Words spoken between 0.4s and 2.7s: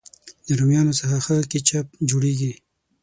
د رومیانو څخه ښه کېچپ جوړېږي.